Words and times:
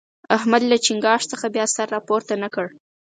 احمد 0.37 0.61
له 0.71 0.77
چينګاښ 0.85 1.21
څخه 1.31 1.45
بیا 1.55 1.65
سر 1.75 1.87
راپورته 1.95 2.33
نه 2.43 2.49
کړ. 2.55 2.67